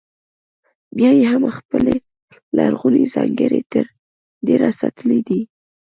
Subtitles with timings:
[0.97, 1.95] بیا یې هم خپلې
[2.57, 3.85] لرغونې ځانګړنې تر
[4.47, 5.41] ډېره ساتلې دي.